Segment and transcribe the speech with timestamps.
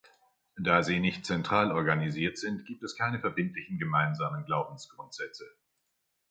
[0.57, 5.45] Da sie nicht zentral organisiert sind, gibt es keine verbindlichen gemeinsamen Glaubensgrundsätze.